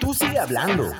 [0.00, 0.90] Tú sigue hablando.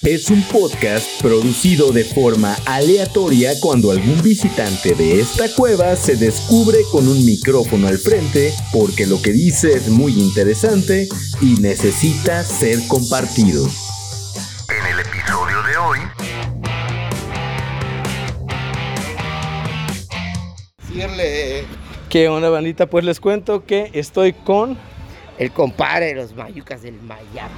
[0.00, 6.78] Es un podcast producido de forma aleatoria cuando algún visitante de esta cueva se descubre
[6.90, 11.06] con un micrófono al frente porque lo que dice es muy interesante
[11.40, 13.68] y necesita ser compartido.
[14.68, 15.98] En el episodio de hoy.
[20.88, 21.66] Decirle
[22.12, 22.90] ¿Qué onda, bandita?
[22.90, 24.76] Pues les cuento que estoy con.
[25.42, 27.50] El compadre de los mayucas del Mayap.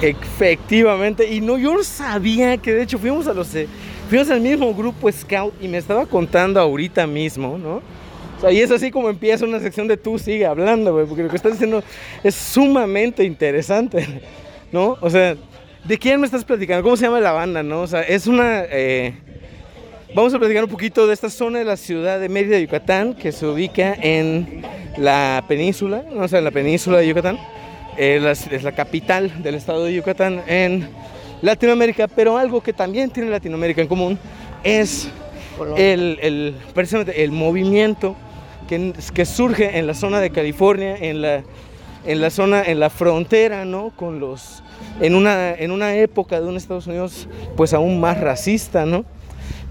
[0.00, 3.54] Efectivamente, y no, yo no sabía que de hecho fuimos a los.
[3.54, 3.66] eh,
[4.08, 7.76] fuimos al mismo grupo Scout y me estaba contando ahorita mismo, ¿no?
[7.76, 11.22] O sea, y es así como empieza una sección de tú sigue hablando, güey, porque
[11.22, 11.82] lo que estás diciendo
[12.22, 14.20] es sumamente interesante,
[14.72, 14.96] ¿no?
[15.00, 15.36] O sea,
[15.84, 16.82] ¿de quién me estás platicando?
[16.82, 17.82] ¿Cómo se llama la banda, no?
[17.82, 18.64] O sea, es una.
[18.68, 19.14] eh,
[20.14, 23.32] Vamos a platicar un poquito de esta zona de la ciudad de Mérida, Yucatán, que
[23.32, 24.62] se ubica en
[24.96, 26.22] la península, ¿no?
[26.22, 27.38] o sea, en la península de Yucatán.
[27.96, 30.88] Eh, la- es la capital del estado de Yucatán en
[31.42, 34.18] Latinoamérica, pero algo que también tiene Latinoamérica en común
[34.64, 35.08] es
[35.76, 38.16] el, el- precisamente el movimiento
[38.68, 41.42] que, que surge en la zona de California, en la,
[42.06, 43.90] en la zona, en la frontera, ¿no?
[43.96, 44.62] Con los,
[45.00, 49.04] en una, en una época de un Estados Unidos, pues aún más racista, ¿no?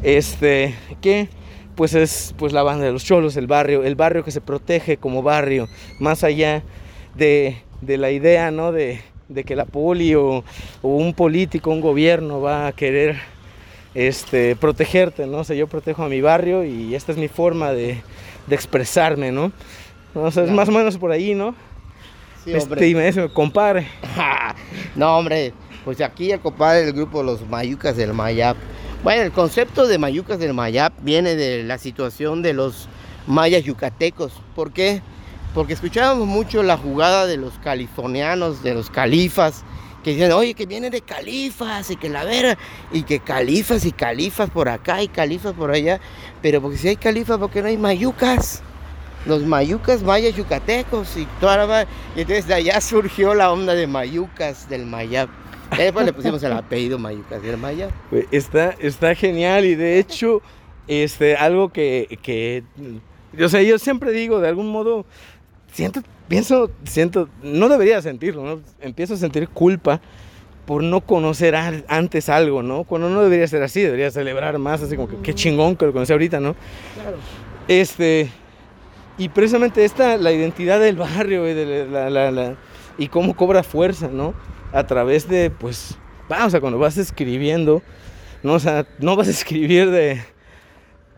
[0.04, 1.30] Este, que
[1.76, 4.98] pues es pues la banda de los cholos, el barrio, el barrio que se protege
[4.98, 5.68] como barrio,
[6.00, 6.64] más allá
[7.16, 8.72] de, de la idea, ¿no?
[8.72, 10.44] De, de que la poli o,
[10.82, 13.18] o un político, un gobierno va a querer
[13.96, 15.40] este, protegerte, ¿no?
[15.40, 18.02] O sea, yo protejo a mi barrio y esta es mi forma de,
[18.48, 19.52] de expresarme, ¿no?
[20.14, 21.56] O sea, es más o menos por ahí, ¿no?
[22.44, 23.88] Sí, Este, y me dice, compadre.
[24.96, 25.54] no, hombre,
[25.86, 28.58] pues aquí el compadre del grupo Los Mayucas del Mayap.
[29.04, 32.88] Bueno, el concepto de Mayucas del Mayap viene de la situación de los
[33.28, 34.32] mayas yucatecos.
[34.56, 35.02] ¿Por qué?
[35.54, 39.66] Porque escuchábamos mucho la jugada de los californianos, de los califas,
[40.06, 42.58] que dicen, oye, que vienen de califas y que la vera,
[42.94, 46.00] y que califas y califas por acá y califas por allá.
[46.42, 48.62] Pero porque si hay califas, ¿por qué no hay mayucas?
[49.26, 53.86] Los mayucas mayas yucatecos y toda la y entonces de allá surgió la onda de
[53.86, 55.43] mayucas del Mayap.
[55.78, 57.92] Después le pusimos el apellido mayucas del Mayap.
[58.12, 60.42] Güey, Está, está genial y de hecho,
[60.88, 62.64] este, algo que, que,
[63.42, 65.06] o sea, yo siempre digo, de algún modo,
[65.72, 68.62] siento, pienso, siento, no debería sentirlo, ¿no?
[68.82, 70.02] Empiezo a sentir culpa
[70.66, 72.84] por no conocer al- antes algo, ¿no?
[72.86, 75.92] Cuando no debería ser así, debería celebrar más, así como que qué chingón que lo
[75.94, 76.56] conocí ahorita, ¿no?
[77.68, 78.30] Este,
[79.18, 82.56] y precisamente esta, la identidad del barrio y, de la, la- la-
[82.98, 84.34] y cómo cobra fuerza, ¿no?
[84.74, 85.96] A través de, pues,
[86.32, 87.82] va, o sea, cuando vas escribiendo,
[88.42, 88.54] ¿no?
[88.54, 90.22] O sea, no vas a escribir de,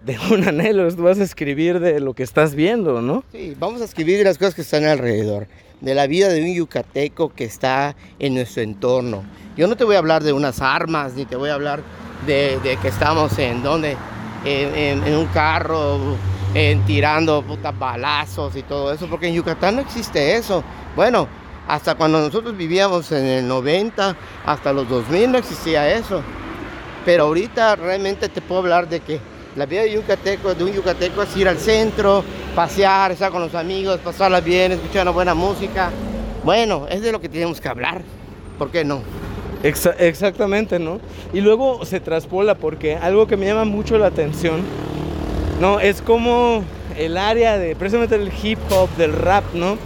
[0.06, 3.24] de un anhelo, vas a escribir de lo que estás viendo, ¿no?
[3.32, 5.48] Sí, vamos a escribir las cosas que están alrededor,
[5.82, 9.24] de la vida de un yucateco que está en nuestro entorno.
[9.58, 11.82] Yo no te voy a hablar de unas armas, ni te voy a hablar
[12.28, 13.98] de, de que estamos en donde,
[14.46, 16.00] en, un carro,
[16.86, 20.64] tirando putas balazos y todo eso, porque en Yucatán no existe eso.
[20.96, 21.28] Bueno,
[21.68, 24.16] hasta cuando nosotros vivíamos en el 90,
[24.46, 26.22] hasta los 2000 no existía eso.
[27.06, 29.20] Pero ahorita realmente te puedo hablar de que
[29.56, 32.24] la vida de, yucateco, de un yucateco es ir al centro,
[32.56, 35.92] pasear, estar con los amigos, pasarla bien, escuchar una buena música.
[36.44, 38.02] Bueno, es de lo que tenemos que hablar.
[38.58, 39.02] ¿Por qué no?
[39.64, 41.00] Exa- exactamente, ¿no?
[41.34, 44.62] Y luego se traspola porque algo que me llama mucho la atención,
[45.60, 45.80] ¿no?
[45.80, 46.64] Es como
[46.98, 49.78] el área de, precisamente del hip hop, del rap, ¿no?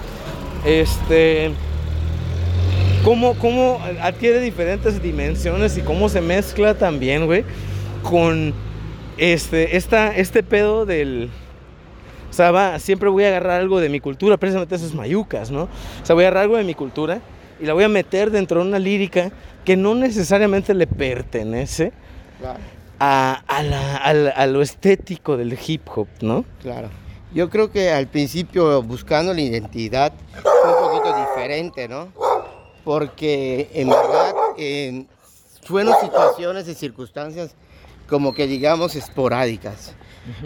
[0.65, 1.51] Este,
[3.09, 7.43] cómo, cómo adquiere diferentes dimensiones y cómo se mezcla también, güey,
[8.03, 8.53] con
[9.17, 11.31] este, esta, este pedo del...
[12.29, 15.63] O sea, va, siempre voy a agarrar algo de mi cultura, precisamente esos mayucas, ¿no?
[15.63, 17.19] O sea, voy a agarrar algo de mi cultura
[17.59, 19.31] y la voy a meter dentro de una lírica
[19.65, 21.91] que no necesariamente le pertenece
[22.39, 22.59] Claro.
[22.99, 26.45] a, a la- a la- a lo estético del hip hop, ¿no?
[26.61, 26.89] Claro.
[27.33, 32.09] Yo creo que al principio buscando la identidad fue un poquito diferente, ¿no?
[32.83, 35.05] Porque en verdad eh,
[35.63, 37.55] fueron situaciones y circunstancias
[38.07, 39.93] como que digamos esporádicas.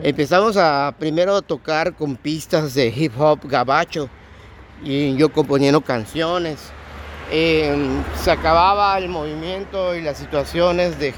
[0.01, 4.09] Empezamos a primero tocar con pistas de hip hop gabacho
[4.83, 6.59] y yo componiendo canciones.
[7.31, 7.75] Eh,
[8.21, 11.13] se acababa el movimiento y las situaciones de,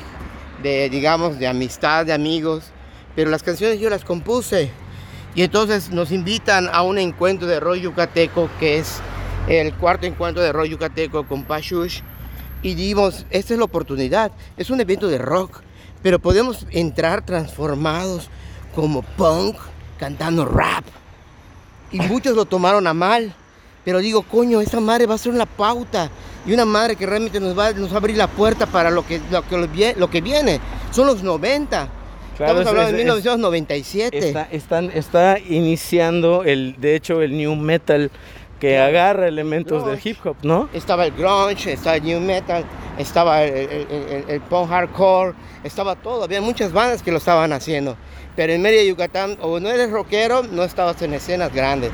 [0.64, 2.66] de, digamos, de amistad, de amigos,
[3.16, 4.70] pero las canciones yo las compuse.
[5.34, 9.02] Y entonces nos invitan a un encuentro de rock yucateco, que es
[9.48, 12.02] el cuarto encuentro de rock yucateco con Pashush.
[12.62, 15.62] Y dimos, esta es la oportunidad, es un evento de rock,
[16.02, 18.30] pero podemos entrar transformados
[18.74, 19.56] como punk,
[20.00, 20.84] cantando rap.
[21.92, 23.34] Y muchos lo tomaron a mal.
[23.84, 26.10] Pero digo, coño, esa madre va a ser una pauta.
[26.48, 29.06] y una madre que realmente nos va, nos va a abrir la puerta para lo
[29.06, 30.60] que, lo que, lo que viene.
[30.92, 31.88] Son los 90.
[32.38, 34.18] Claro, Estamos es- hablando es- de es- 1997.
[34.28, 38.12] Está, están- está iniciando, el, de hecho, el new metal
[38.66, 40.68] que agarra elementos del hip hop, ¿no?
[40.74, 42.66] Estaba el grunge, estaba el new metal,
[42.98, 45.34] estaba el, el- el- el punk hardcore,
[45.64, 46.24] estaba todo.
[46.24, 47.96] Había muchas bandas que lo estaban haciendo.
[48.36, 51.92] Pero en Mérida, Yucatán, o no eres rockero, no estabas en escenas grandes.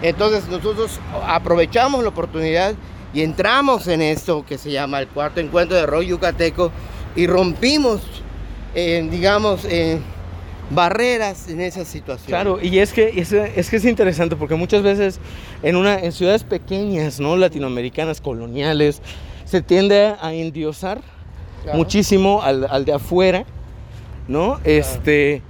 [0.00, 2.74] Entonces nosotros aprovechamos la oportunidad
[3.12, 6.70] y entramos en esto que se llama el cuarto encuentro de rock yucateco
[7.16, 8.00] y rompimos,
[8.76, 9.98] eh, digamos, eh,
[10.74, 12.26] barreras en esa situación.
[12.28, 15.20] Claro, y es que es, es que es interesante porque muchas veces
[15.62, 17.36] en una en ciudades pequeñas, ¿no?
[17.36, 19.02] latinoamericanas, coloniales,
[19.44, 21.00] se tiende a endiosar
[21.62, 21.78] Claro.
[21.78, 23.44] muchísimo al, al de afuera,
[24.26, 24.58] ¿no?
[24.64, 25.42] Este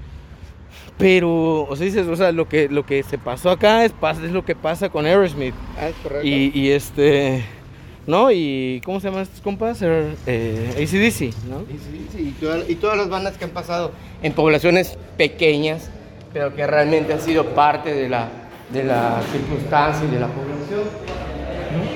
[0.99, 3.93] pero, o sea, dices, o sea, lo que lo que se pasó acá es,
[4.23, 5.55] es lo que pasa con Aerosmith.
[5.79, 6.27] Ah, es correcto.
[6.27, 7.45] Y, y este,
[8.07, 8.31] ¿no?
[8.31, 9.81] Y ¿cómo se llaman estos compas?
[9.83, 11.63] Er- Eh, ACDC, ¿no?
[11.63, 11.79] Y,
[12.17, 15.89] sí, y, toda- y todas las bandas que han pasado en poblaciones pequeñas,
[16.33, 18.29] pero que realmente han sido parte de la,
[18.73, 20.81] de la circunstancia y de la población.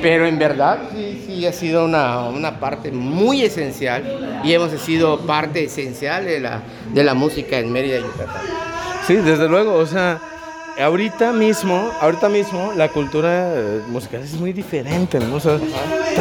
[0.00, 5.20] Pero en verdad sí, sí ha sido una, una parte muy esencial y hemos sido
[5.26, 6.62] parte esencial de la,
[6.94, 8.42] de la música en Mérida, Yucatán.
[9.06, 10.18] Sí, desde luego, o sea,
[10.78, 15.36] ahorita mismo, ahorita mismo la cultura eh, musical es muy diferente, ¿no?
[15.36, 15.40] O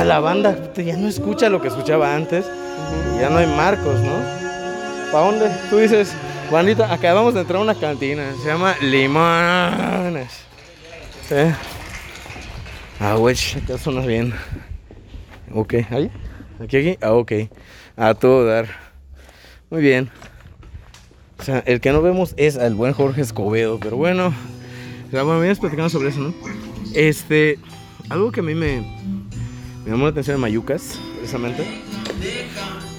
[0.03, 2.45] la banda ya no escucha lo que escuchaba antes,
[3.19, 4.13] ya no hay marcos, ¿no?
[5.11, 5.49] ¿Para dónde?
[5.69, 6.13] Tú dices,
[6.51, 10.45] bandita, acabamos de entrar a una cantina, se llama Limones.
[12.99, 14.33] Ah, güey, acá suena bien.
[15.53, 16.11] Ok, ¿ahí?
[16.63, 16.97] ¿Aquí, aquí?
[17.01, 17.31] Ah, ok.
[17.97, 18.67] A todo dar.
[19.69, 20.09] Muy bien.
[21.37, 24.33] O sea, el que no vemos es al buen Jorge Escobedo, pero bueno.
[25.11, 26.33] Sea, bueno, vienes platicando sobre eso, ¿no?
[26.93, 27.59] Este,
[28.09, 28.81] algo que a mí me,
[29.83, 31.65] me llamó la atención de Mayucas, precisamente.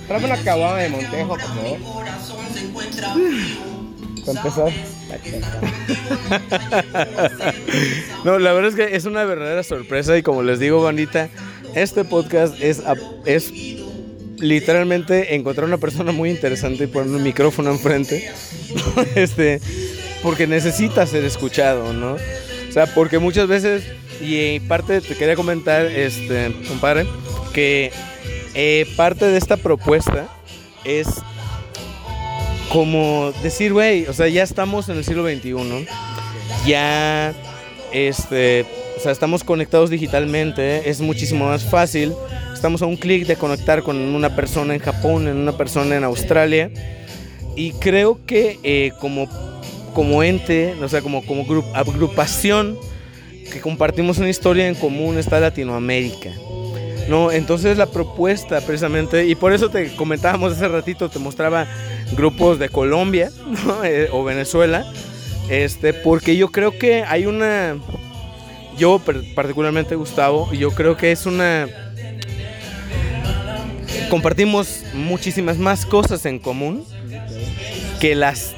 [0.06, 1.78] Tráeme una caguama de Montejo, por favor.
[4.24, 4.72] Para empezar.
[8.24, 11.28] no, la verdad es que es una verdadera sorpresa y como les digo, bandita,
[11.74, 12.82] este podcast es
[14.38, 18.30] literalmente encontrar una persona muy interesante y poner un micrófono enfrente.
[19.14, 19.60] este,
[20.22, 22.14] porque necesita ser escuchado, ¿no?
[22.14, 23.84] O sea, porque muchas veces,
[24.20, 27.06] y parte te quería comentar, este, compadre,
[27.52, 27.90] que
[28.54, 30.28] eh, parte de esta propuesta
[30.84, 31.06] es
[32.70, 35.86] como decir, güey, o sea, ya estamos en el siglo XXI,
[36.66, 37.32] ya,
[37.92, 38.66] este,
[38.96, 42.12] o sea, estamos conectados digitalmente, es muchísimo más fácil,
[42.56, 46.04] estamos a un clic de conectar con una persona en Japón, en una persona en
[46.04, 46.70] Australia,
[47.54, 49.28] y creo que eh, como,
[49.94, 52.76] como ente, o sea, como, como gru- agrupación,
[53.52, 56.30] que compartimos una historia en común está Latinoamérica.
[57.08, 61.68] No, entonces la propuesta precisamente, y por eso te comentábamos hace ratito, te mostraba
[62.16, 63.30] grupos de Colombia
[63.66, 63.84] ¿no?
[63.84, 64.84] Eh, o Venezuela,
[65.48, 67.76] este, porque yo creo que hay una,
[68.76, 69.00] yo
[69.36, 71.68] particularmente Gustavo, yo creo que es una,
[74.08, 76.84] compartimos muchísimas más cosas en común
[78.00, 78.54] que las,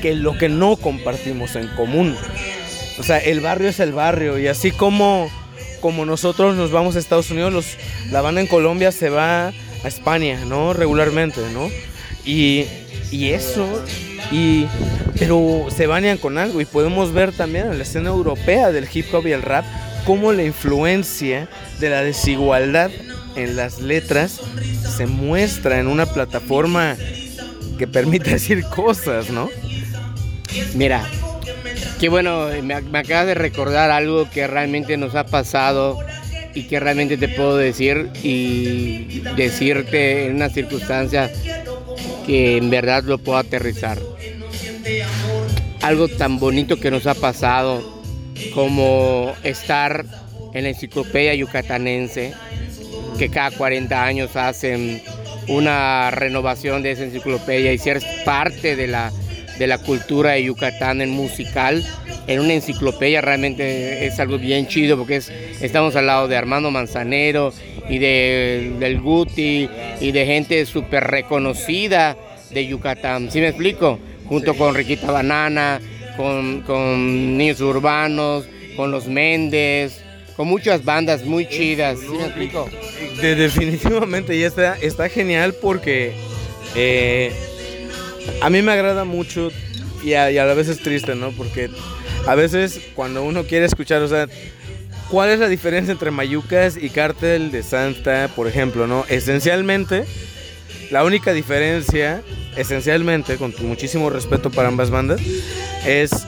[0.00, 2.16] que lo que no compartimos en común.
[2.98, 5.30] O sea, el barrio es el barrio y así como,
[5.80, 7.76] como nosotros nos vamos a Estados Unidos,
[8.10, 9.52] la banda en Colombia se va a
[9.88, 10.72] España, ¿no?
[10.72, 11.68] Regularmente, ¿no?
[12.24, 12.66] Y,
[13.10, 13.66] y eso,
[14.30, 14.66] y,
[15.18, 19.12] pero se bañan con algo y podemos ver también en la escena europea del hip
[19.12, 19.64] hop y el rap
[20.04, 22.90] cómo la influencia de la desigualdad
[23.36, 24.40] en las letras
[24.96, 26.96] se muestra en una plataforma
[27.78, 29.48] que permite decir cosas, ¿no?
[30.74, 31.04] Mira,
[31.98, 35.98] qué bueno, me, me acabas de recordar algo que realmente nos ha pasado
[36.54, 41.30] y que realmente te puedo decir y decirte en una circunstancia
[42.26, 43.98] que en verdad lo puedo aterrizar.
[45.80, 48.02] Algo tan bonito que nos ha pasado
[48.54, 50.04] como estar
[50.52, 52.34] en la enciclopedia yucatanense,
[53.18, 55.02] que cada 40 años hacen
[55.48, 59.12] una renovación de esa enciclopedia y ser parte de la,
[59.58, 61.84] de la cultura de Yucatán en musical,
[62.26, 66.70] en una enciclopedia realmente es algo bien chido porque es, estamos al lado de Armando
[66.70, 67.52] Manzanero
[67.88, 69.68] y de, del Guti
[70.00, 72.16] y de gente súper reconocida
[72.50, 73.30] de Yucatán.
[73.30, 73.98] ¿Sí me explico?
[74.26, 75.80] Junto con Riquita Banana,
[76.16, 80.02] con, con Niños Urbanos, con Los Méndez,
[80.36, 81.98] con muchas bandas muy chidas.
[82.00, 82.68] ¿Sí me explico?
[83.20, 86.12] De- definitivamente, y está, está genial porque
[86.74, 87.32] eh,
[88.40, 89.50] a mí me agrada mucho
[90.04, 91.30] y a, a la vez es triste, ¿no?
[91.32, 91.70] Porque
[92.26, 94.26] a veces cuando uno quiere escuchar, o sea,
[95.10, 99.04] ¿cuál es la diferencia entre Mayucas y Cártel de Santa, por ejemplo, no?
[99.08, 100.04] Esencialmente,
[100.90, 102.22] la única diferencia,
[102.56, 105.20] esencialmente, con muchísimo respeto para ambas bandas,
[105.86, 106.26] es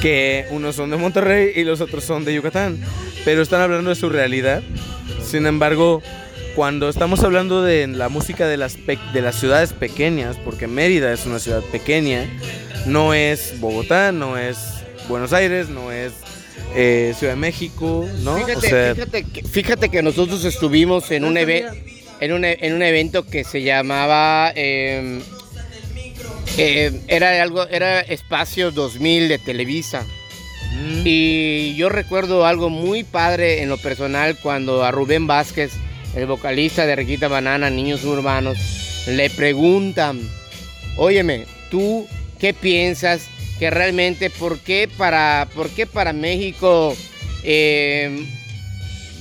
[0.00, 2.78] que unos son de Monterrey y los otros son de Yucatán,
[3.24, 4.62] pero están hablando de su realidad.
[5.22, 6.02] Sin embargo,
[6.54, 11.26] cuando estamos hablando de la música de las, de las ciudades pequeñas, porque Mérida es
[11.26, 12.26] una ciudad pequeña,
[12.86, 14.58] no es Bogotá, no es
[15.08, 16.12] Buenos Aires, no es
[16.74, 18.36] eh, Ciudad de México, ¿no?
[19.52, 21.64] Fíjate, que, nosotros estuvimos en un, en,
[22.20, 24.52] en un evento que se llamaba...
[24.54, 25.20] Em,
[26.56, 30.04] eh, era algo, era Espacio 2000 de Televisa.
[30.72, 31.02] Mm.
[31.04, 35.72] Y yo recuerdo algo muy padre en lo personal cuando a Rubén Vázquez,
[36.14, 38.58] el vocalista de Riquita Banana, Niños Urbanos,
[39.06, 40.20] le preguntan,
[40.96, 42.06] óyeme, ¿tú
[42.38, 43.28] qué piensas
[43.58, 46.96] que realmente, por qué para, por qué para México
[47.44, 48.26] eh,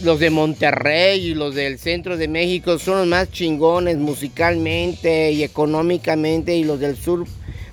[0.03, 5.43] los de Monterrey y los del centro de México son los más chingones musicalmente y
[5.43, 7.25] económicamente y los del sur,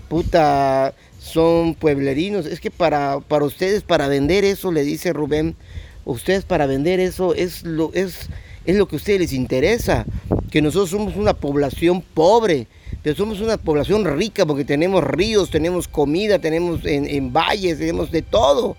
[0.08, 2.46] puta, son pueblerinos.
[2.46, 5.56] Es que para, para ustedes, para vender eso, le dice Rubén,
[6.04, 8.28] ustedes para vender eso es lo, es,
[8.64, 10.04] es lo que a ustedes les interesa,
[10.50, 12.66] que nosotros somos una población pobre,
[13.02, 18.10] pero somos una población rica porque tenemos ríos, tenemos comida, tenemos en, en valles, tenemos
[18.10, 18.76] de todo.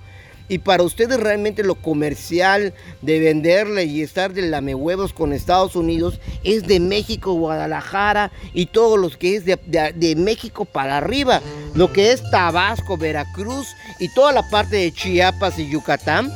[0.50, 6.20] Y para ustedes realmente lo comercial de venderle y estar de lamehuevos con Estados Unidos
[6.44, 11.42] es de México, Guadalajara y todos los que es de, México para arriba.
[11.74, 13.68] Lo que es Tabasco, Veracruz
[14.00, 16.32] y toda la parte de Chiapas y Yucatán.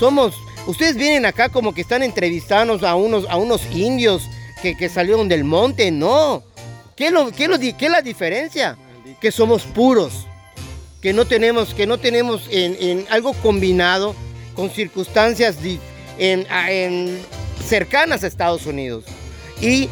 [0.00, 0.34] Somos,
[0.66, 4.28] ustedes vienen acá como que están entrevistando a unos, a unos indios
[4.62, 5.92] que, que salieron del monte.
[5.92, 6.42] No.
[6.96, 8.76] ¿Qué lo, qué lo, ¿Qué es la diferencia?
[9.20, 10.26] Que somos puros
[11.04, 14.14] que no tenemos, que no tenemos en, algo combinado
[14.54, 15.58] con circunstancias
[16.18, 17.18] en,
[17.62, 19.04] cercanas a Estados Unidos
[19.60, 19.90] y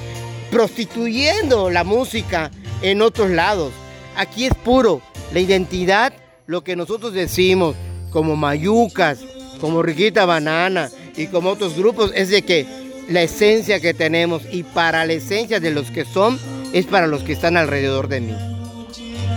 [0.50, 2.50] prostituyendo la música
[2.80, 3.74] en otros lados.
[4.16, 5.02] Aquí es puro,
[5.34, 6.14] la identidad,
[6.46, 7.76] lo que nosotros decimos
[8.10, 9.18] como Mayucas,
[9.60, 12.66] como Riquita Banana y como otros grupos, es de que
[13.10, 16.38] la esencia que tenemos y para la esencia de los que son,
[16.72, 18.34] es para los que están alrededor de mí.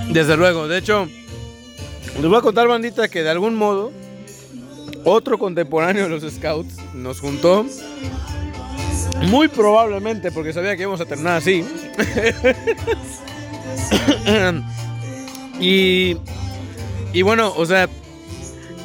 [0.07, 1.09] Desde luego, de hecho,
[2.15, 3.91] les voy a contar, bandita, que de algún modo
[5.03, 7.65] otro contemporáneo de los Scouts nos juntó.
[9.27, 11.65] Muy probablemente, porque sabía que íbamos a terminar así.
[15.59, 16.17] y,
[17.13, 17.87] y bueno, o sea,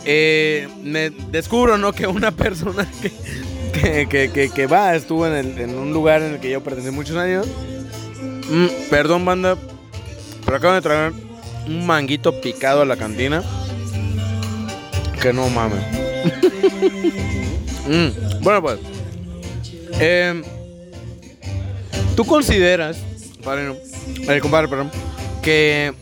[0.04, 1.92] eh, me descubro, ¿no?
[1.92, 2.86] Que una persona
[3.72, 7.46] que, que, que, va, estuvo en, un lugar en el que yo pertenecí muchos años.
[8.50, 9.56] Mm, perdón, banda,
[10.44, 11.12] pero acabo de traer
[11.66, 13.42] un manguito picado a la cantina.
[15.20, 15.84] Que no mames.
[17.86, 18.78] Mm, bueno, pues.
[19.98, 20.44] Em,
[22.14, 22.98] ¿Tú consideras,
[23.42, 23.74] padre,
[24.28, 24.90] eh, compadre, perdón,
[25.42, 25.92] que,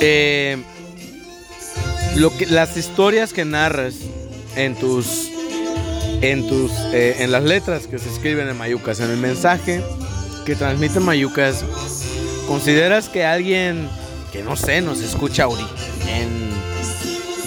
[0.00, 0.56] eh,
[2.16, 3.96] lo que las historias que narras
[4.56, 5.28] en tus
[6.20, 9.82] en tus eh, en las letras que se escriben en Mayucas, en el mensaje
[10.46, 11.64] que transmiten Mayucas,
[12.46, 13.88] ¿consideras que alguien
[14.32, 15.70] que no sé, nos escucha ahorita
[16.08, 16.50] en,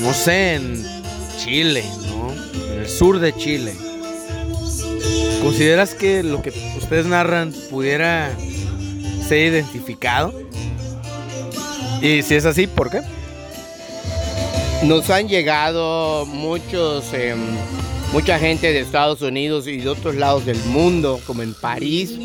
[0.03, 0.83] no sé, en
[1.37, 2.31] Chile, ¿no?
[2.73, 3.73] En el sur de Chile.
[5.41, 8.31] ¿Consideras que lo que ustedes narran pudiera
[9.27, 10.33] ser identificado?
[12.01, 13.01] Y si es así, ¿por qué?
[14.83, 17.39] Nos han llegado muchos, em,
[18.11, 22.17] mucha gente de Estados Unidos y de otros lados del mundo, como en París,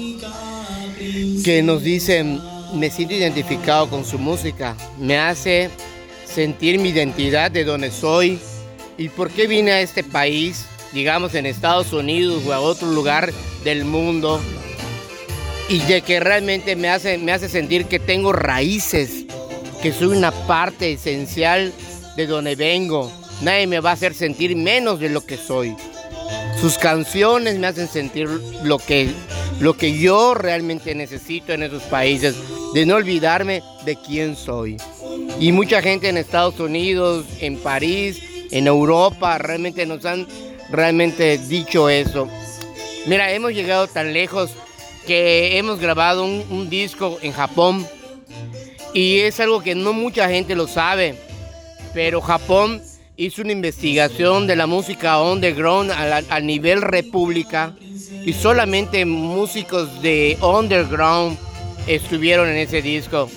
[1.44, 2.40] que nos dicen,
[2.76, 4.76] me siento identificado con su música.
[4.98, 5.70] Me hace
[6.24, 8.38] sentir mi identidad de donde soy
[8.98, 13.32] y por qué vine a este país, digamos en Estados Unidos o a otro lugar
[13.64, 14.40] del mundo.
[15.68, 19.24] Y de que realmente me hace, me hace sentir que tengo raíces,
[19.82, 21.72] que soy una parte esencial
[22.16, 23.10] de donde vengo.
[23.42, 25.74] Nadie me va a hacer sentir menos de lo que soy.
[26.60, 28.28] Sus canciones me hacen sentir
[28.62, 29.10] lo que,
[29.60, 32.36] lo que yo realmente necesito en esos países,
[32.74, 34.76] de no olvidarme de quién soy.
[35.40, 40.26] Y mucha gente en Estados Unidos, en París, en Europa, realmente nos han
[40.70, 42.28] realmente dicho eso.
[43.06, 44.50] Mira, hemos llegado tan lejos
[45.06, 47.86] que hemos grabado un, un disco en Japón
[48.92, 51.14] y es algo que no mucha gente lo sabe,
[51.94, 52.82] pero Japón
[53.16, 57.74] hizo una investigación de la música underground a, nivel república
[58.24, 61.38] y solamente músicos de underground
[61.86, 63.30] estuvieron en ese disco.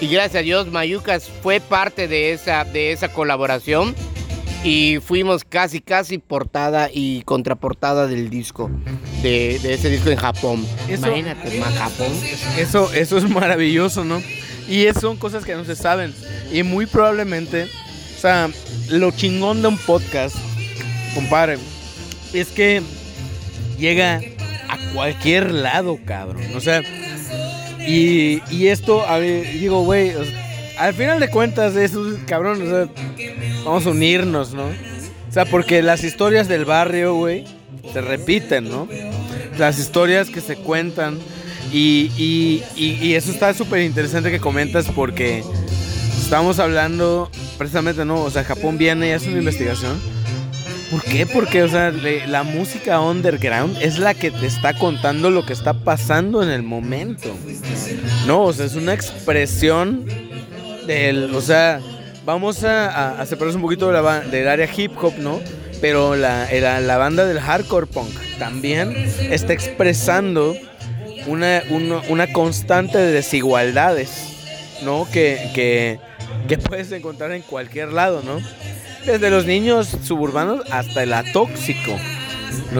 [0.00, 3.94] Y gracias a Dios Mayucas fue parte de esa, de esa colaboración.
[4.66, 8.70] y fuimos casi, casi portada y contraportada del disco,
[9.22, 10.66] de, de ese disco en Japón.
[10.88, 12.08] Eso- Imagínate, ma, Japón.
[12.56, 14.22] Eso, eso es maravilloso, ¿no?
[14.66, 16.14] Y son cosas que no se saben.
[16.50, 17.68] Y muy probablemente,
[18.16, 18.50] o sea,
[18.90, 20.36] lo chingón de un podcast,
[21.14, 21.58] compadre,
[22.32, 22.82] es que
[23.78, 24.20] llega
[24.68, 26.42] a cualquier lado, cabrón.
[26.56, 26.82] O sea,
[27.86, 30.12] y, y esto, a ver, digo, güey,
[30.78, 31.92] al final de cuentas, es
[32.26, 32.88] cabrón, o sea,
[33.64, 34.64] vamos a unirnos, ¿no?
[34.64, 37.44] O sea, porque las historias del barrio, güey,
[37.92, 38.88] se repiten, ¿no?
[39.58, 41.18] Las historias que se cuentan.
[41.72, 45.42] Y, y- y- y eso está súper interesante que comentas porque
[46.24, 48.22] estamos hablando precisamente, ¿no?
[48.22, 50.00] O sea, Japón viene y hace una investigación.
[50.90, 51.26] ¿Por qué?
[51.26, 51.92] Porque, o sea,
[52.26, 56.62] la música underground es la que te está contando lo que está pasando en el
[56.62, 57.34] momento.
[58.26, 60.04] No, o sea, es una expresión
[60.86, 61.80] del, o sea,
[62.24, 65.40] vamos a, a- separarnos un poquito de la del área hip hop, ¿no?
[65.80, 68.92] Pero la, la, la banda del hardcore punk también
[69.30, 70.54] está expresando
[71.26, 74.10] una, una, una constante de desigualdades,
[74.82, 75.08] ¿no?
[75.10, 75.98] Que, que,
[76.48, 78.40] que puedes encontrar en cualquier lado, ¿no?
[79.04, 81.98] Desde los niños suburbanos hasta el atóxico.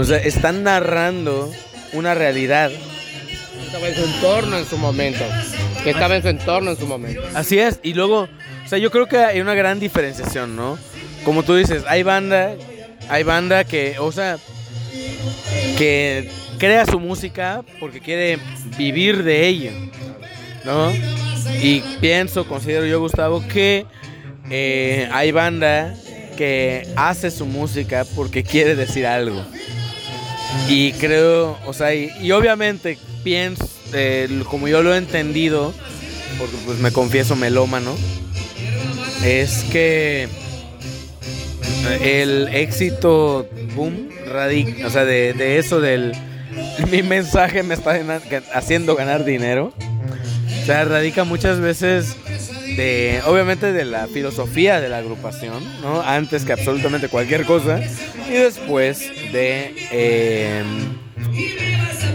[0.05, 1.51] Sea, están narrando
[1.93, 2.71] una realidad.
[3.65, 5.25] Estaba en su entorno en su momento.
[5.83, 7.23] Que estaba en su entorno en su momento.
[7.35, 10.79] Así es, y luego, o sea, yo creo que hay una gran diferenciación, ¿no?
[11.25, 12.55] Como tú dices, hay banda,
[13.09, 14.39] hay banda que, o sea,
[15.77, 18.39] que crea su música porque quiere
[18.79, 19.73] vivir de ello,
[20.65, 20.93] ¿no?
[21.63, 23.87] Y pienso, considero yo, Gustavo, que
[24.51, 25.95] eh, hay banda
[26.37, 29.45] que hace su música porque quiere decir algo.
[30.69, 35.73] Y creo, o sea, y, obviamente pienso, eh, como yo lo he entendido,
[36.39, 37.95] porque pues me confieso melómano,
[39.25, 40.29] es que
[42.03, 46.13] el éxito, boom, radica, o sea, de, de eso del,
[46.91, 48.01] mi mensaje me está
[48.55, 49.73] haciendo ganar dinero,
[50.65, 52.17] o sea, radica muchas veces
[52.75, 56.01] de, obviamente de la filosofía de la agrupación, ¿no?
[56.01, 57.83] Antes que absolutamente cualquier cosa,
[58.27, 59.01] y después
[59.31, 60.63] de, eh,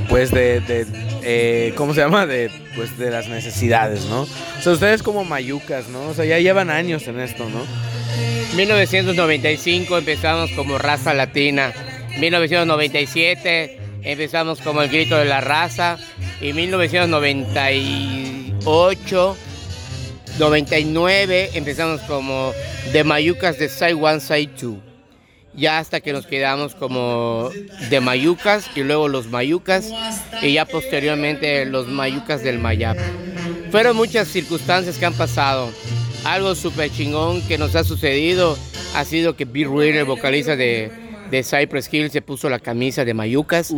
[0.09, 0.87] pues de, de,
[1.21, 2.25] eh, ¿cómo se llama?
[2.25, 4.21] De, pues de las necesidades, ¿no?
[4.23, 6.07] O sea, ustedes como mayucas, ¿no?
[6.07, 7.63] O sea, ya llevan años en esto, ¿no?
[8.55, 11.71] 1995 empezamos como raza latina.
[12.19, 15.99] 1997 empezamos como el grito de la raza.
[16.41, 16.53] Y
[18.59, 19.37] 1998,
[20.37, 22.51] 99 empezamos como
[22.91, 24.79] The Mayucas de Side One, Side Two.
[25.53, 27.49] Ya hasta que nos quedamos como
[27.89, 29.91] de Mayucas y luego los Mayucas
[30.41, 32.97] y ya posteriormente los Mayucas del Mayap.
[33.71, 35.69] Fueron muchas circunstancias que han pasado.
[36.23, 38.57] Algo súper chingón que nos ha sucedido
[38.95, 40.91] ha sido que Bill Reed, el vocalista de,
[41.29, 43.73] de Cypress Hill, se puso la camisa de Mayucas.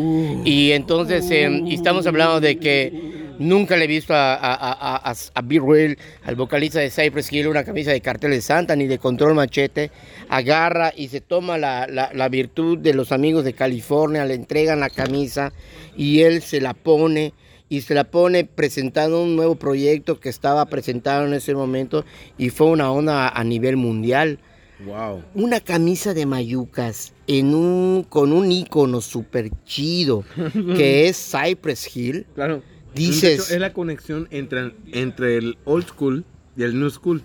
[0.46, 5.14] Y entonces eh, y estamos hablando de que nunca le he visto a, a, a,
[5.34, 8.88] a, Bill Reed, al vocalista de Cypress Hill, una camisa de cartel de Santa ni
[8.88, 9.92] de control machete.
[10.30, 14.80] Agarra y se toma la, la, la virtud de los amigos de California, le entregan
[14.80, 15.52] la camisa
[15.96, 17.34] y él se la pone
[17.72, 22.04] y se la pone presentando un nuevo proyecto que estaba presentado en ese momento
[22.38, 24.40] y fue una onda a nivel mundial.
[24.86, 25.24] Wow.
[25.36, 30.24] Una camisa de mayucas en un, con un icono súper chido
[30.76, 32.26] que es Cypress Hill.
[32.36, 32.64] Claro.
[32.96, 36.26] Dices- hecho, es la conexión entre, entre el old school
[36.58, 37.22] y el new school.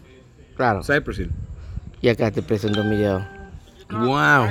[0.57, 0.83] Claro.
[0.83, 1.31] Cypress Hill.
[2.03, 3.27] Y acá te presento un video.
[3.91, 4.49] Wow.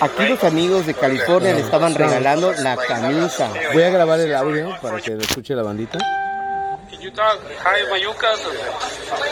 [0.00, 3.50] Aquí los amigos de California le estaban regalando la camisa.
[3.72, 5.98] Voy a grabar el audio para que lo escuche la bandita.
[7.10, 8.40] Talk hi Mayucas?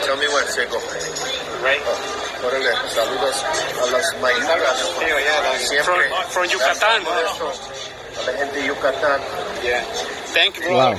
[0.04, 0.78] Tell me when, Seco.
[2.44, 3.44] Órale, saludos
[3.80, 5.68] a las mayucas.
[5.68, 5.94] Siempre.
[6.30, 7.02] From, from Yucatán.
[7.02, 9.20] A la gente de Yucatán.
[9.62, 9.84] Yeah.
[10.34, 10.96] Thank you, Wow.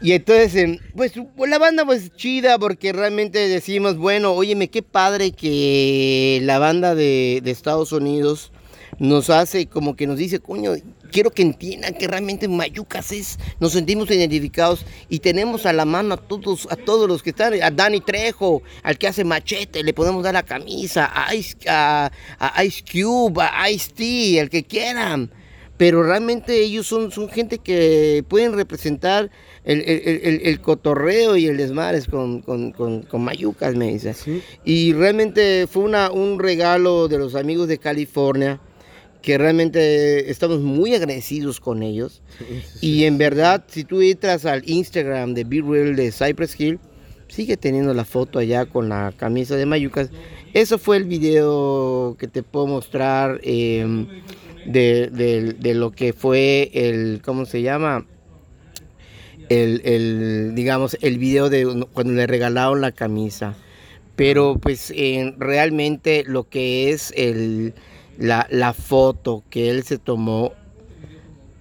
[0.00, 6.40] Y entonces, pues, la banda pues chida porque realmente decimos, bueno, óyeme, qué padre que
[6.42, 8.50] la banda de, de Estados Unidos
[8.98, 10.74] nos hace como que nos dice, coño,
[11.14, 16.14] quiero que entiendan que realmente Mayucas es, nos sentimos identificados y tenemos a la mano
[16.14, 19.94] a todos, a todos los que están, a Danny Trejo, al que hace machete, le
[19.94, 24.64] podemos dar la camisa, a Ice, a, a Ice Cube, a Ice T, el que
[24.64, 25.30] quieran.
[25.76, 29.30] Pero realmente ellos son, son gente que pueden representar
[29.64, 34.14] el, el- el- el- cotorreo y el desmares con, con, con- con mayucas, me dice.
[34.64, 38.60] Y realmente fue una, un regalo de los amigos de California,
[39.24, 42.20] que realmente estamos muy agradecidos con ellos.
[42.82, 46.78] Y en verdad, si tú entras al Instagram de Be Real de Cypress Hill,
[47.28, 50.10] sigue teniendo la foto allá con la camisa de Mayucas.
[50.52, 54.06] Eso fue el video que te puedo mostrar eh,
[54.66, 58.06] de, de- de lo que fue el, ¿cómo se llama?
[59.48, 63.54] El, el, digamos, el video de cuando le regalaron la camisa.
[64.16, 67.74] Pero pues eh, realmente lo que es el,
[68.18, 70.52] la, la foto que él se tomó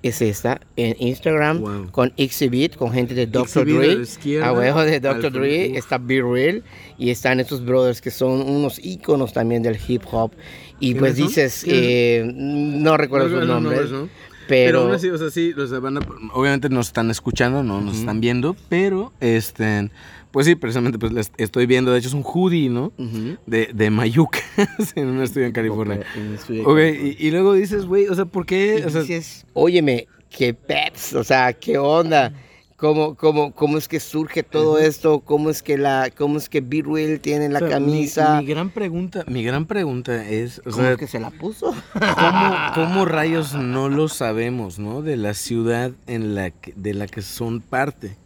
[0.04, 1.92] es esta en Instagram Wow.
[1.92, 3.66] con Exhibit, con gente de Dr.
[3.66, 4.44] Dre.
[4.44, 5.32] Abajo de Dr.
[5.32, 6.62] Dre está Be Real
[6.98, 10.32] y están estos brothers que son unos íconos también del hip hop.
[10.80, 14.10] Y pues dices, ¿Quiénes eh, no recuerdo No sus.
[14.48, 16.02] Pero, Pero aún así, o sea, sí, los van a-
[16.34, 19.90] obviamente nos están escuchando, no nos están viendo, pero este,
[20.32, 22.92] pues sí, precisamente pues les estoy viendo, de hecho es un hoodie, ¿no?
[22.98, 23.38] Ujú.
[23.46, 24.44] De, de Mayucas
[24.96, 26.02] en un estudio en California.
[26.16, 27.16] En estudio de Ok, California.
[27.20, 28.84] y, y luego dices, güey, o sea, ¿por qué?
[28.86, 32.34] O sea, dices, óyeme, qué peps, o sea, qué onda,
[32.84, 36.62] cómo, cómo, cómo es que surge todo esto, cómo es que la, cómo es que
[36.62, 40.76] tiene la o sea, mi- camisa, Mi, gran pregunta, mi gran pregunta es, o cómo
[40.76, 41.74] sea, es que se la puso.
[41.94, 45.02] ¿cómo, cómo rayos no lo sabemos, no?
[45.02, 48.18] De la ciudad en la que, de la que son parte.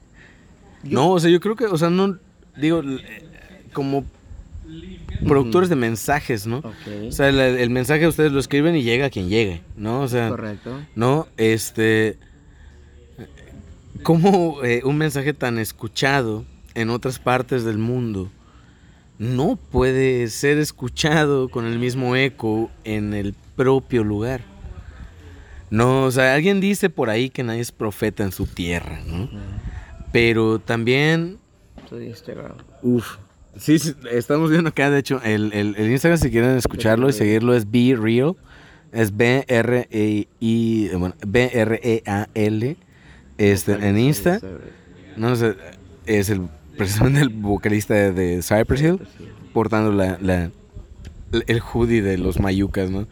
[0.82, 2.18] No, o sea, yo creo que, o sea, no,
[2.60, 2.82] digo,
[3.74, 4.06] como
[5.28, 6.64] productores de mensajes, ¿no?
[7.08, 10.02] O sea, el, el mensaje ustedes lo escriben y llega a quien llegue, ¿no?
[10.02, 10.80] O sea, correcto.
[10.96, 12.18] no, este,
[14.04, 18.30] ¿cómo eh, un mensaje tan escuchado en otras partes del mundo
[19.20, 24.42] no puede ser escuchado con el mismo eco en el propio lugar?
[25.70, 29.30] No, o sea, alguien dice por ahí que nadie es profeta en su tierra, ¿no?
[30.14, 31.38] Pero también
[31.92, 32.54] Instagram.
[32.82, 33.18] Uf.
[33.58, 37.14] Sí, sí, estamos viendo acá, de hecho, el, el- el Instagram, si quieren escucharlo y
[37.14, 38.36] seguirlo, es Be Real.
[38.94, 42.78] Es B-R-E-I, bueno, B-R-E-A-L.
[43.38, 44.40] Este, en Insta.
[45.16, 45.56] No sé,
[46.06, 46.42] es el,
[46.78, 49.00] precisamente el vocalista de, Cypress Hill,
[49.54, 50.52] portando la, la-
[51.48, 53.08] el hoodie de los mayucas, ¿no?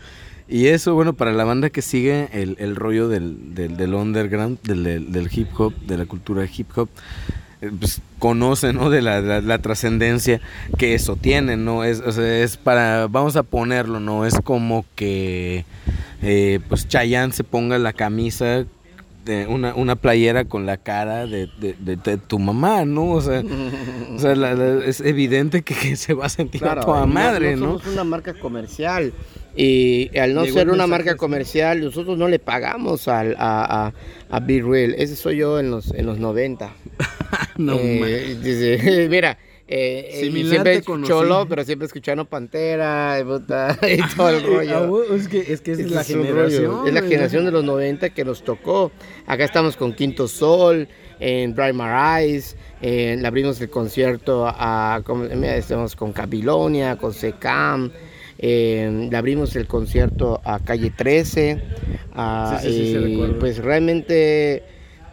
[0.47, 4.59] Y eso, bueno, para la banda que sigue el, el rollo del, del, del underground,
[4.61, 6.88] del, del- hip hop, de la cultura hip hop,
[7.61, 8.89] eh, pues conoce, ¿no?
[8.91, 10.39] De la, la- la trascendencia
[10.77, 11.83] que eso tiene, ¿no?
[11.83, 14.25] Es, o sea, es para, vamos a ponerlo, ¿no?
[14.25, 15.65] Es como que,
[16.21, 18.65] eh, pues Chayanne se ponga la camisa,
[19.25, 23.09] de una, una playera con la cara de, de- de- de tu mamá, ¿no?
[23.11, 23.43] O sea,
[24.15, 27.07] o sea, la- la- es evidente que, que se va a sentir a toda no-
[27.07, 29.11] madre, no somos una marca comercial.
[29.57, 33.93] Y al no Llegó ser una marca comercial, nosotros no le pagamos al, a, a,
[34.35, 34.93] a Be Real.
[34.97, 36.71] Ese soy yo en los, en los 90.
[37.57, 41.10] No, Eh, dice, mira, eh, eh, Similar siempre te conocí.
[41.12, 45.04] cholo, pero siempre escuchando Pantera y, puta, y todo el rollo.
[45.12, 46.23] Ah, es que es, que es la rollo.
[46.23, 46.88] generación.
[46.88, 48.91] Es la generación de los 90 que nos tocó.
[49.25, 50.88] Acá estamos con Quinto Sol,
[51.19, 55.01] en Bright Marais, eh, le abrimos el concierto a,
[55.56, 57.89] estamos con Capilonia, con Secam,
[58.38, 61.62] eh, le abrimos el concierto a Calle 13.
[62.13, 64.62] a- Sí, sí, sí, y, pues realmente,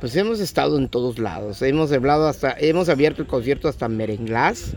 [0.03, 1.63] pues hemos estado en todos lados.
[1.63, 4.75] Hemos hablado hasta, hemos abierto el concierto hasta Merenglás.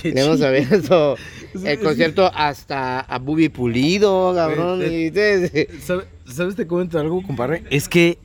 [0.00, 0.46] Qué hemos chido.
[0.46, 1.16] abierto
[1.64, 4.78] el concierto hasta a Bubi Pulido, cabrón.
[4.78, 6.54] Te- ¿Sabe- ¿Sabes?
[6.54, 7.64] Te comento algo, compadre.
[7.70, 8.18] Es que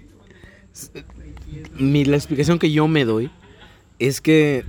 [1.80, 3.32] mi, la explicación que yo me doy
[4.00, 4.63] es que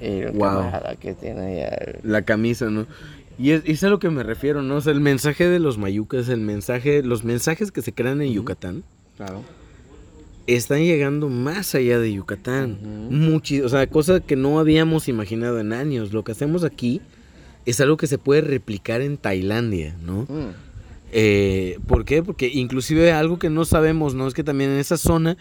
[0.00, 0.70] Eh, Wow.
[1.00, 1.98] que tiene allá.
[2.04, 2.86] la camisa, ¿no?
[3.38, 4.76] Y es, es a lo que me refiero, ¿no?
[4.76, 8.32] O sea, el mensaje de los mayucas, el mensaje, los mensajes que se crean en
[8.32, 8.84] Yucatán,
[9.16, 9.42] Claro.
[10.54, 12.78] Están llegando más allá de Yucatán.
[13.10, 16.12] Muchi- o sea, cosas que no habíamos imaginado en años.
[16.12, 17.00] Lo que hacemos aquí
[17.66, 20.22] es algo que se puede replicar en Tailandia, ¿no?
[20.28, 20.50] Mm.
[21.12, 22.22] Eh, ¿Por qué?
[22.22, 24.26] Porque inclusive algo que no sabemos, ¿no?
[24.28, 25.36] Es que también en esa zona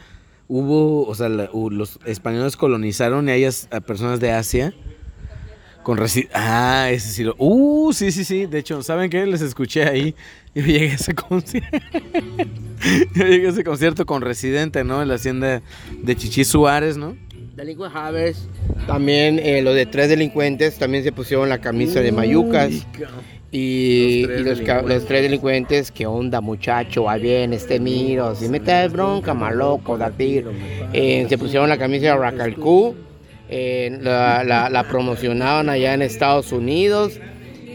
[0.48, 4.74] hubo, o sea, la- los españoles colonizaron y hay a personas de Asia
[5.90, 7.34] con resi- Ah, ese sí lo...
[7.40, 8.46] Uh, sí, sí, sí.
[8.46, 9.26] De hecho, ¿saben qué?
[9.26, 10.14] Les escuché ahí.
[10.54, 11.78] Yo llegué a ese concierto.
[13.16, 15.02] Yo llegué a ese concierto con Residente, ¿no?
[15.02, 15.62] En la hacienda
[16.04, 17.18] de Chichi Suárez, ¿no?
[17.56, 18.42] Delinquent Harvest.
[18.86, 22.72] También eh, los de tres delincuentes también se pusieron la camisa de mayucas.
[23.52, 24.96] Y, Los tres y los, ca- delincuentes.
[24.96, 27.10] los tres delincuentes, ¿qué onda, muchacho?
[27.10, 28.36] Ahí viene este miro.
[28.36, 30.52] Si me traes bronca, maloco, da tiro.
[30.94, 32.96] Eh, se pusieron la camisa de Racalcú.
[33.50, 37.20] Eh, la, la- la promocionaron allá en Estados Unidos.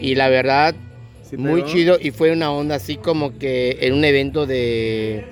[0.01, 0.75] Y la verdad,
[1.29, 1.97] ¿Sí muy chido.
[2.01, 5.23] Y fue una onda así como que en un evento de,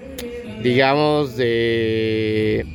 [0.64, 2.66] digamos, de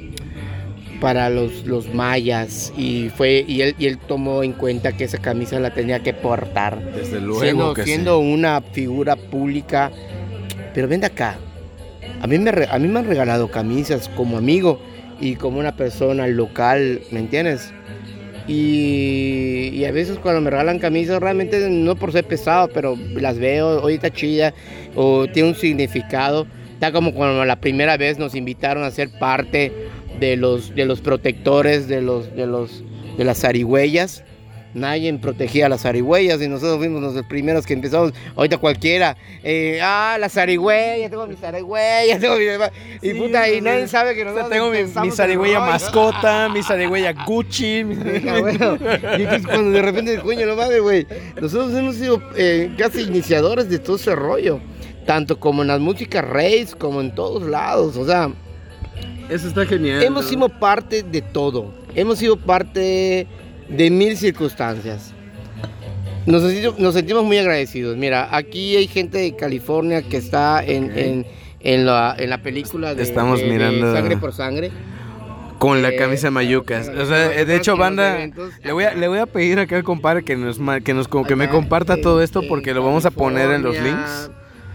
[1.01, 5.19] para los, los mayas y fue y él y él tomó en cuenta que esa
[5.19, 7.89] camisa la tenía que portar Desde luego siendo, que sí.
[7.91, 9.93] siendo una figura pública
[10.75, 11.37] pero ven de acá
[12.21, 14.81] a mí me a mí me han regalado camisas como amigo
[15.21, 17.73] y como una persona local, ¿me entiendes?
[18.47, 23.39] Y, y a veces cuando me regalan camisas, realmente no por ser pesado, pero las
[23.39, 24.55] veo, hoy está chida
[24.95, 26.47] o tiene un significado.
[26.73, 29.73] Está como cuando la primera vez nos invitaron a ser parte
[30.19, 32.83] de los, de los protectores de, los, de, los,
[33.17, 34.25] de las zarigüeyas.
[34.75, 38.13] Nadie protegía a las zarigüeyas y nosotros fuimos los primeros que empezamos.
[38.37, 42.45] Ahorita cualquiera, eh, ah, la zarigüeya, tengo mi zarigüeya, tengo mi.
[43.09, 44.51] Y puta, y nadie sabe que O sea, nosotros.
[44.51, 47.83] tengo mi, mi zarigüeya mascota, mi zarigüeya Gucci.
[47.85, 47.97] mi-
[48.29, 48.79] Ah, bueno.
[49.19, 51.07] Y cuando de repente, coño, no mames, güey.
[51.41, 54.61] Nosotros hemos sido eh, casi iniciadores de todo ese rollo.
[55.07, 57.97] Tanto como en las músicas raves, como en todos lados.
[57.97, 58.31] O sea,
[59.31, 60.03] Eso está genial.
[60.03, 60.29] hemos ¿no?
[60.31, 61.73] sido parte de todo.
[61.95, 63.27] Hemos sido parte
[63.69, 65.13] de mil circunstancias.
[66.27, 67.97] Nos, sentimos- nos sentimos muy agradecidos.
[67.97, 71.27] Mira, aquí hay gente de California que está en, en,
[71.61, 74.71] en la, en la película de, Estamos de- de mirando- Sangre por Sangre.
[75.59, 76.89] Con la Eh, camisa mayucas.
[76.89, 78.17] O sea, de hecho, banda,
[78.63, 81.35] le voy a, le voy a pedir acá al compadre que nos que nos que
[81.35, 84.31] me comparta en- todo esto porque lo vamos a poner en los links.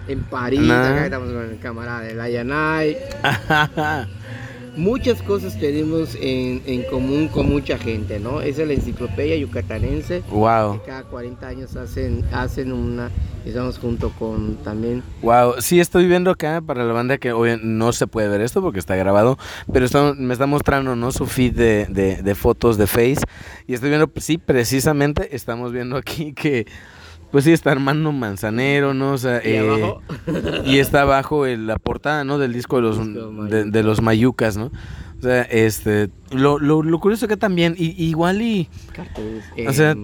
[0.09, 0.89] En París, Nah.
[0.95, 2.97] acá estamos con el camarada de la Yanay.
[4.75, 8.41] Muchas cosas tenemos en, en común con mucha gente, ¿no?
[8.41, 10.23] Esa es la enciclopedia yucatanense.
[10.31, 10.79] wow.
[10.81, 13.11] que Cada 40 años hacen, hacen una,
[13.45, 17.93] estamos junto con también Wow, sí estoy viendo acá para la banda que hoy no
[17.93, 19.37] se puede ver esto porque está grabado,
[19.71, 23.21] pero está- me está mostrando no su feed de, de- de fotos de Face
[23.67, 26.65] y estoy viendo, sí, precisamente estamos viendo aquí que,
[27.33, 29.11] pues sí, está Armando Manzanero, ¿no?
[29.13, 30.01] O sea, Y eh, abajo.
[30.65, 32.37] y está abajo el- la portada, ¿no?
[32.37, 34.67] Del disco de los, de, de los Mayucas, ¿no?
[34.67, 38.69] O sea, este, lo, lo, lo curioso que también, y- igual y...
[39.67, 39.95] O sea.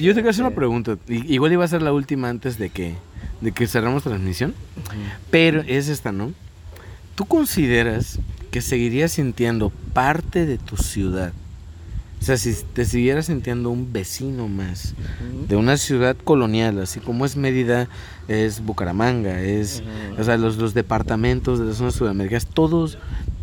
[0.00, 0.96] Yo te quiero hacer una pregunta.
[1.08, 2.94] Igual iba a ser la última antes de que,
[3.42, 4.54] de que cerramos transmisión.
[5.30, 6.32] Pero es esta, ¿no?
[7.14, 8.18] ¿Tú consideras
[8.50, 11.32] que seguirías sintiendo parte de tu ciudad?
[12.24, 14.94] O sea, si te siguieras sintiendo un vecino más
[15.46, 17.86] de una ciudad colonial, así como es Mérida,
[18.28, 19.82] es Bucaramanga, es,
[20.18, 22.96] o sea, los, los departamentos de las zonas sudamericanas, todos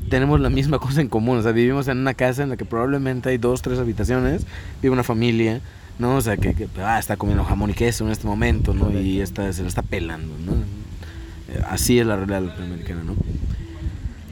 [0.09, 1.37] tenemos la misma cosa en común.
[1.37, 4.47] O sea, vivimos en una casa en la que probablemente hay dos, tres habitaciones,
[4.81, 5.61] vive una familia,
[5.99, 6.15] ¿no?
[6.15, 8.91] O sea, que, que, ah, está comiendo jamón y queso en este momento, ¿no?
[8.99, 10.55] Y esta, se lo está pelando, ¿no?
[11.69, 13.15] Así es la realidad latinoamericana, ¿no?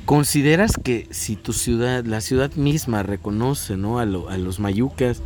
[0.09, 3.99] ¿Consideras que si tu ciudad, la ciudad misma reconoce, ¿no?
[3.99, 5.21] A, lo- a los mayucas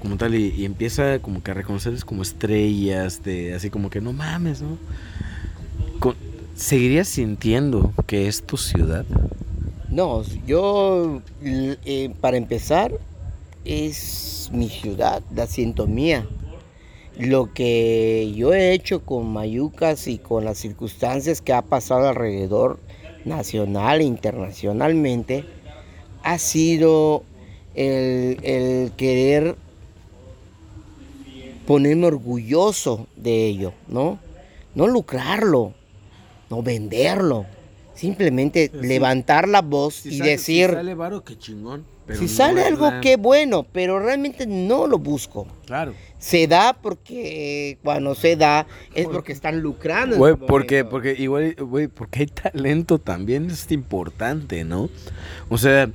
[0.00, 4.12] como tal y, empieza como que a reconocerles como estrellas, de, así como que no
[4.12, 4.78] mames, ¿no?
[6.54, 9.04] ¿Seguirías sintiendo que es tu ciudad?
[9.88, 12.92] No, yo, eh, para empezar,
[13.64, 16.24] es mi ciudad, la siento mía.
[17.18, 22.78] Lo que yo he hecho con Mayucas y con las circunstancias que ha pasado alrededor,
[23.24, 25.44] nacional e internacionalmente,
[26.22, 27.24] ha sido
[27.74, 29.56] el, el querer
[31.66, 34.18] ponerme orgulloso de ello, ¿no?
[34.74, 35.72] No lucrarlo,
[36.48, 37.46] no venderlo,
[37.94, 41.84] simplemente levantar la voz y decir, sale varo, qué chingón.
[42.10, 45.46] Pero si no sale algo, qué bueno, pero realmente no lo busco.
[45.64, 45.94] Claro.
[46.18, 50.16] Se da porque cuando se da es porque están lucrando.
[50.16, 54.90] Güey, porque, porque igual, güey, porque hay talento también, es importante, ¿no?
[55.48, 55.88] O sea,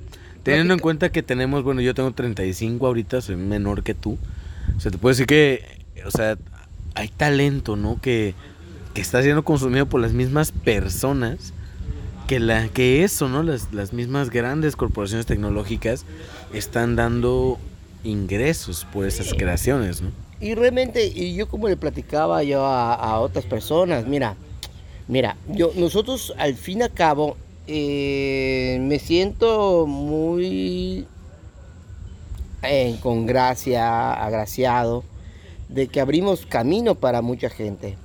[0.43, 4.17] teniendo en cuenta que tenemos, bueno, yo tengo 35 ahorita, soy menor que tú.
[4.77, 5.63] O sea, te puedo decir que,
[6.05, 6.37] o sea,
[6.95, 7.99] hay talento, ¿no?
[8.01, 8.35] Que,
[8.93, 11.53] que está siendo consumido por las mismas personas
[12.27, 13.43] que la que eso, ¿no?
[13.43, 16.05] Las, las mismas grandes corporaciones tecnológicas
[16.53, 17.57] están dando
[18.03, 20.09] ingresos por esas creaciones, ¿no?
[20.39, 24.35] Y realmente, y yo como le platicaba yo a, a otras personas, mira,
[25.07, 31.07] mira, yo, nosotros al fin y al cabo eh, me siento muy
[32.61, 35.03] eh, con gracia, agraciado,
[35.69, 37.97] de que abrimos camino para mucha gente.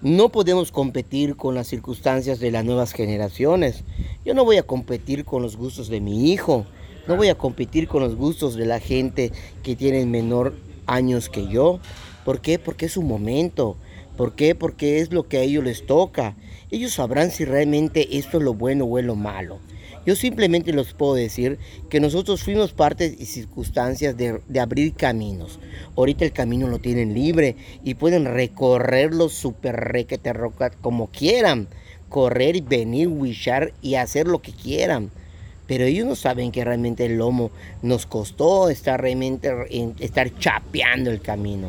[0.00, 3.82] No podemos competir con las circunstancias de las nuevas generaciones.
[4.24, 6.66] Yo no voy a competir con los gustos de mi hijo.
[7.08, 9.32] No voy a competir con los gustos de la gente
[9.64, 10.54] que tiene menor
[10.86, 11.80] años que yo.
[12.24, 12.60] ¿Por qué?
[12.60, 13.76] Porque es su momento.
[14.16, 14.54] ¿Por qué?
[14.54, 16.36] Porque es lo que a ellos les toca.
[16.70, 19.58] Ellos sabrán si realmente esto es lo bueno o es lo malo.
[20.06, 21.58] Yo simplemente les puedo decir
[21.90, 25.58] que nosotros fuimos parte y circunstancias de, de abrir caminos.
[25.96, 31.68] Ahorita el camino lo tienen libre y pueden recorrerlo super requete roca como quieran.
[32.08, 35.10] Correr y venir, wishar y hacer lo que quieran.
[35.66, 37.50] Pero ellos no saben que realmente el lomo
[37.82, 41.68] nos costó estar realmente en- estar chapeando el camino.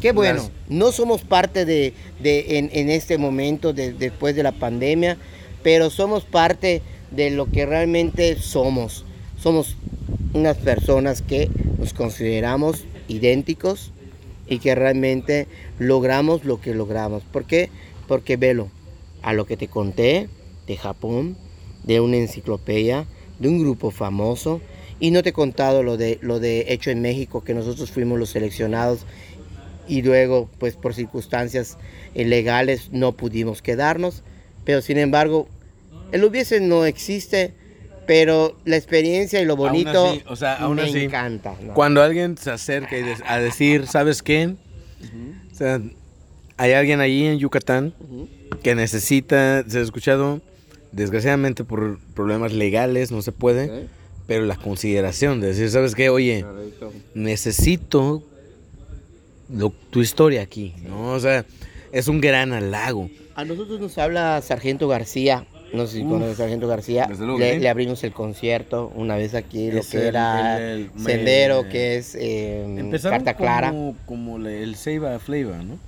[0.00, 4.50] Qué bueno, no somos parte de, de- en, en este momento de- después de la
[4.52, 5.18] pandemia,
[5.62, 9.04] pero somos parte de lo que realmente somos.
[9.38, 9.76] somos
[10.32, 13.92] unas personas que nos consideramos idénticos
[14.48, 15.46] y que realmente
[15.78, 17.22] logramos lo que logramos.
[17.24, 17.70] ¿Por qué?
[18.06, 18.68] Porque velo,
[19.22, 20.28] a lo que te conté
[20.66, 21.36] de Japón,
[21.84, 23.06] de una enciclopedia,
[23.38, 24.60] de un grupo famoso,
[24.98, 28.18] y no te he contado lo de, lo de hecho en México, que nosotros fuimos
[28.18, 29.06] los seleccionados
[29.88, 31.78] y luego, pues por circunstancias
[32.14, 34.22] legales, no pudimos quedarnos.
[34.64, 35.48] Pero sin embargo,
[36.12, 37.52] el hubiese no existe,
[38.06, 41.54] pero la experiencia y lo bonito Aún así, o sea, aún me así, encanta.
[41.62, 41.74] ¿no?
[41.74, 44.54] Cuando alguien se acerca y a decir, ¿sabes qué?
[45.52, 45.80] O sea,
[46.56, 47.94] hay alguien allí en Yucatán
[48.62, 50.40] que necesita ser escuchado,
[50.92, 53.86] desgraciadamente por problemas legales no se puede,
[54.26, 56.08] pero la consideración de decir, ¿sabes qué?
[56.10, 56.92] Oye, Correcto.
[57.14, 58.22] necesito
[59.48, 61.12] lo- tu historia aquí, ¿no?
[61.12, 61.44] O sea,
[61.92, 63.08] es un gran halago.
[63.34, 65.46] A nosotros nos habla Sargento García.
[65.72, 67.08] No sé si conoces a Sargento García.
[67.18, 70.90] luego Le, le abrimos el concierto una vez aquí, lo Es que el- era el-
[70.96, 73.68] el- Sendero, me- que es eh, Carta Clara.
[73.70, 75.78] como, como le- el Seiba Flavor, ¿no?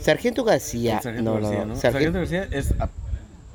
[0.00, 1.00] Sargento García.
[1.00, 1.66] Sargento no, García, no.
[1.66, 1.76] ¿no?
[1.76, 2.72] Sargento- Sargento García es...
[2.78, 2.90] ap-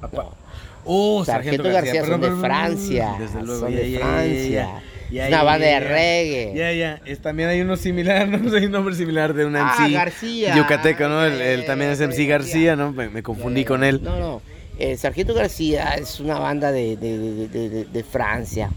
[0.01, 0.47] apa- No.
[0.89, 3.91] Oh, Sargento Sargento, García García, son de perdón, perdón, Francia, Desde luego, son ya, de
[3.91, 4.81] ya, Francia.
[5.11, 6.53] ya, Es una banda de reggae.
[6.55, 7.01] Ya, ya.
[7.05, 8.55] Es, también hay uno similar, ¿no?
[8.55, 9.61] Hay un nombre similar de un MC.
[9.79, 10.55] Ah, García.
[10.55, 11.27] Yucateco, ¿no?
[11.27, 12.93] Ya, también es MC García, ¿no?
[12.93, 13.99] Me, me confundí con él.
[14.01, 14.41] No, no.
[14.79, 18.69] Eh, Sargento García es una banda de, de- de- de- Francia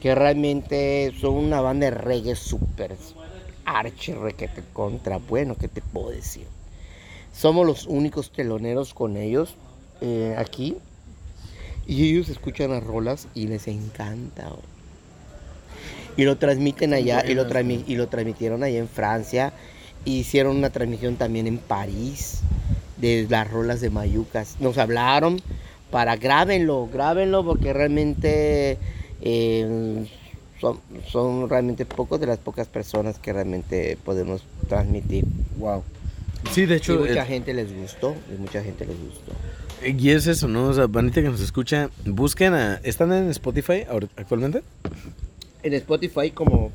[0.00, 2.94] que realmente son una banda de reggae súper
[3.64, 5.18] archi requete contra.
[5.18, 6.46] Bueno, ¿qué te puedo decir?
[7.34, 9.56] Somos los únicos teloneros con ellos
[10.00, 10.76] eh, aquí
[11.86, 14.50] y ellos escuchan las rolas y les encanta.
[16.16, 17.42] Y lo transmiten allá y lo,
[17.86, 19.52] y lo transmitieron allá en Francia.
[20.04, 22.40] Hicieron una transmisión también en París
[23.00, 24.56] de las rolas de Mayucas.
[24.60, 25.40] Nos hablaron
[25.90, 28.76] para grábenlo, grábenlo porque realmente
[29.22, 30.06] eh,
[30.60, 30.80] son,
[31.10, 35.24] son realmente pocos de las pocas personas que realmente podemos transmitir.
[35.58, 35.82] Wow.
[36.52, 39.32] Sí, de Y hecho, mucha el- gente les gustó, y mucha gente les gustó.
[39.84, 40.66] y es eso, ¿no?
[40.68, 42.74] O sea, Vanita que nos escucha, busquen a...
[42.84, 43.84] ¿Están en Spotify
[44.16, 44.62] actualmente?
[45.62, 46.70] En Spotify como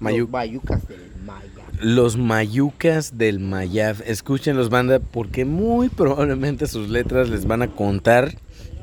[0.00, 1.64] Mayu- Mayucas del Maya.
[1.82, 3.96] Los Mayucas del Mayab.
[4.06, 8.36] Escúchenlos, banda, porque muy probablemente sus letras les van a contar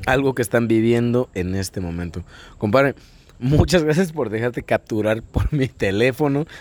[0.06, 2.22] algo que están viviendo en este momento.
[2.58, 2.94] Compadre,
[3.38, 6.44] muchas gracias por dejarte capturar por mi teléfono.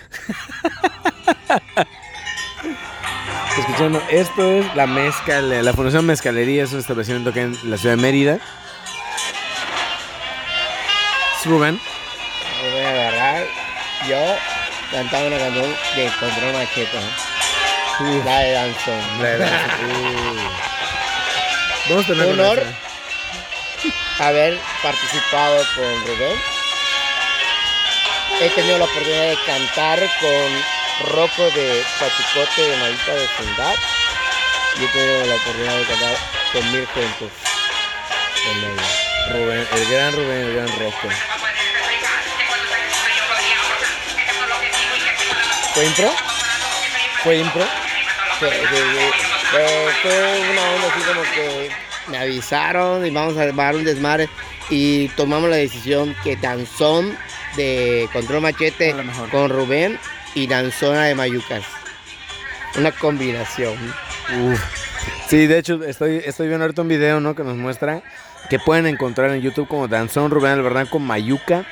[3.57, 7.97] Escuchando, esto es la mezcal, la Fundación Mezcalería, es un establecimiento que en la ciudad
[7.97, 8.39] de Mérida.
[11.37, 11.77] Es Rubén.
[12.63, 13.43] Me voy a agarrar
[14.07, 14.15] yo
[14.91, 16.97] cantaba una canción de Control Machete.
[16.99, 18.23] ¿no?
[18.25, 19.21] La de Danzón.
[19.21, 20.49] La de Danzón.
[21.89, 22.59] Vamos a tener Honor.
[22.59, 26.37] una- haber participado con Rubén.
[28.41, 33.75] He tenido la oportunidad de cantar con Rocco de Pachicote de Maldita Vecindad.
[34.79, 36.17] Y he tenido la oportunidad de cantar
[36.53, 37.29] con mil cuentos
[38.45, 38.87] en ella.
[39.33, 41.07] Rubén, el gran Rubén, el gran Rocco.
[45.73, 46.11] ¿Fue impro?
[47.23, 47.63] ¿Fue impro?
[48.39, 48.77] Sí, sí.
[49.51, 49.67] Pero
[50.01, 51.69] fue una onda así como que
[52.07, 54.29] me avisaron y vamos a dar un desmadre
[54.69, 57.17] y tomamos la decisión que Danzón
[57.55, 58.95] de Control Machete
[59.31, 59.99] con Rubén
[60.35, 61.63] y Danzona de Mayucas.
[62.77, 63.75] Una combinación.
[64.41, 64.61] Uf.
[65.27, 67.35] Sí, de hecho, estoy, estoy viendo ahorita un video, ¿no?
[67.35, 68.01] Que nos muestra
[68.49, 71.65] que pueden encontrar en YouTube como Danzón Rubén Albarrán con Mayuca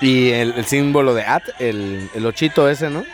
[0.00, 3.04] y el, el símbolo de AT, el, el ochito ese, ¿no?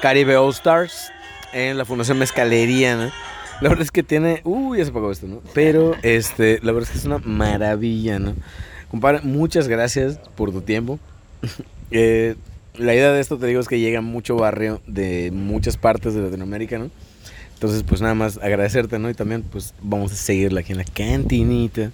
[0.00, 1.12] Caribe All Stars
[1.52, 3.10] en la Fundación Mezcalería, ¿no?
[3.60, 4.40] La verdad es que tiene.
[4.44, 5.42] Uy, ya se apagó esto, ¿no?
[5.52, 8.34] Pero, este, la verdad es que es una maravilla, ¿no?
[8.90, 10.98] Compadre, muchas gracias por tu tiempo.
[11.90, 12.34] Eh,
[12.74, 16.20] la idea de esto, te digo, es que llega mucho barrio de muchas partes de
[16.20, 16.90] Latinoamérica, ¿no?
[17.54, 19.08] Entonces, pues nada más agradecerte, ¿no?
[19.08, 21.92] Y también, pues vamos a seguirla aquí en la cantinita,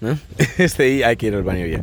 [0.00, 0.16] ¿no?
[0.58, 1.82] Este, y hay que ir al baño ya.